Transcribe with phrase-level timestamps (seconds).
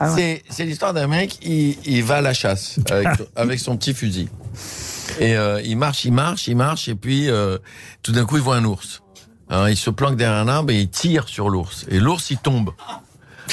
[0.00, 3.76] Ah C'est c'est l'histoire d'un mec, il, il va à la chasse avec, avec son
[3.76, 4.28] petit fusil.
[5.20, 7.58] Et euh, il marche, il marche, il marche, et puis euh,
[8.02, 9.02] tout d'un coup, il voit un ours.
[9.50, 11.86] Alors, il se planque derrière un arbre et il tire sur l'ours.
[11.88, 12.70] Et l'ours, il tombe.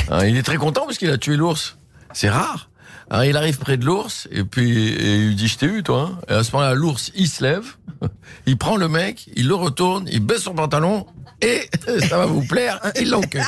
[0.09, 1.77] Alors, il est très content parce qu'il a tué l'ours.
[2.13, 2.69] C'est rare.
[3.09, 5.83] Alors, il arrive près de l'ours et puis et il lui dit je t'ai eu
[5.83, 6.11] toi.
[6.11, 6.19] hein.
[6.27, 7.65] Et à ce moment-là, l'ours il se lève,
[8.45, 11.05] il prend le mec, il le retourne, il baisse son pantalon
[11.41, 11.69] et
[12.09, 13.43] ça va vous plaire, il l'encule.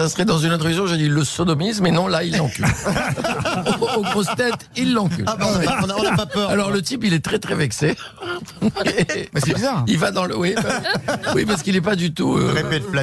[0.00, 2.64] Ça serait dans une introduction, j'ai dit le sodomisme, mais non là il l'encule.
[3.96, 5.24] Aux grosses têtes, il l'encule.
[5.26, 6.48] Ah bah, on a- on a- on n'a pas peur.
[6.48, 7.96] Alors le type il est très très vexé.
[9.34, 9.84] Mais c'est bizarre.
[9.86, 10.80] Il va dans le oui, bah,
[11.34, 12.54] oui parce qu'il est pas du tout euh,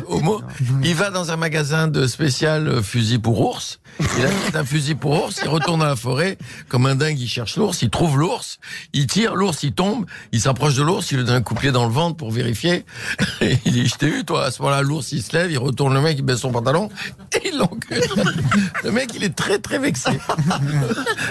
[0.08, 0.42] homo.
[0.84, 3.80] Il va dans un magasin de spécial euh, fusil pour ours.
[4.00, 5.40] Il achète un fusil pour ours.
[5.44, 6.38] Il retourne dans la forêt
[6.70, 7.20] comme un dingue.
[7.20, 7.82] Il cherche l'ours.
[7.82, 8.60] Il trouve l'ours.
[8.94, 9.62] Il tire l'ours.
[9.64, 10.06] Il tombe.
[10.32, 11.12] Il s'approche de l'ours.
[11.12, 12.86] Il lui donne un coup de pied dans le ventre pour vérifier.
[13.42, 14.46] Et il dit je t'ai eu toi.
[14.46, 15.52] À ce moment-là l'ours il se lève.
[15.52, 16.18] Il retourne le mec.
[16.18, 16.87] Il baisse son pantalon
[17.36, 18.02] et il l'encule.
[18.84, 20.12] Le mec il est très très vexé.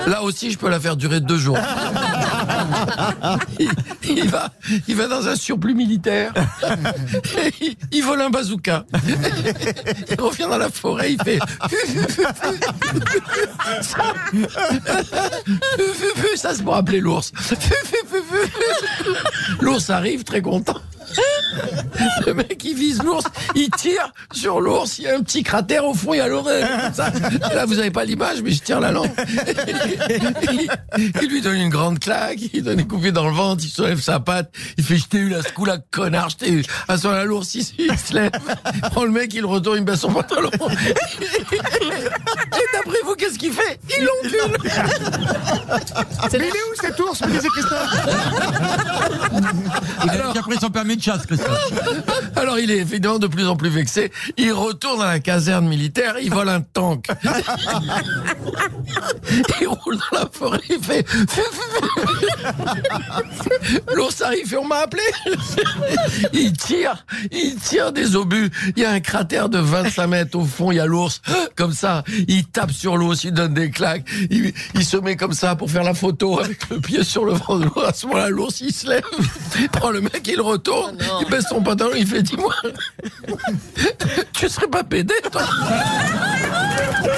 [0.06, 1.58] Là aussi je peux la faire durer deux jours.
[4.08, 6.32] Il, va, dans un surplus militaire.
[7.60, 8.84] Il, il vole un bazooka.
[10.10, 11.38] Il revient dans la forêt, il fait.
[13.82, 14.14] Ça,
[16.36, 17.32] ça c'est pour appeler l'ours.
[19.60, 20.80] L'ours arrive très content.
[22.26, 25.84] Le mec il vise l'ours, il tire sur l'ours, il y a un petit cratère
[25.84, 26.64] au fond, il y a l'oreille.
[27.54, 29.10] Là vous avez pas l'image, mais je tire la langue.
[30.98, 34.00] Il, lui donne une grande claque, il donne une coupée dans le ventre, il soulève
[34.00, 36.62] sa patte, il fait je t'ai eu là ce coup-là, connard, je t'ai eu.
[36.88, 38.30] À ce moment-là, l'ours il, il se lève,
[38.96, 40.50] le mec, il retourne, il baisse son pantalon.
[43.26, 43.80] Qu'est-ce qu'il fait?
[43.98, 44.56] Il l'encule
[46.32, 47.90] Mais il est où cet ours me disait Christophe?
[50.04, 51.72] Il a pris son permis de chasse, Christophe.
[52.36, 54.12] Alors il est évidemment de plus en plus vexé.
[54.36, 57.06] Il retourne à la caserne militaire, il vole un tank.
[59.60, 61.04] Il roule dans la forêt, il fait...
[63.94, 65.02] L'ours arrive et on m'a appelé.
[66.32, 68.50] Il tire, il tire des obus.
[68.76, 71.20] Il y a un cratère de 25 mètres au fond, il y a l'ours.
[71.56, 74.04] Comme ça, il tape sur l'ours, il donne des claques.
[74.30, 77.32] Il, il se met comme ça pour faire la photo avec le pied sur le
[77.32, 77.76] ventre de l'ours.
[77.86, 79.04] À ce moment-là, l'ours, il se lève,
[79.58, 82.54] il prend le mec, il retourne, il baisse son pantalon, il fait, dis-moi,
[84.32, 85.42] tu serais pas pédé, toi